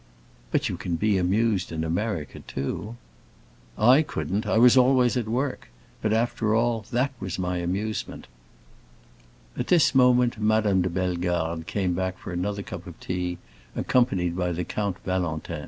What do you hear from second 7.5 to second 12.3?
amusement." At this moment Madame de Bellegarde came back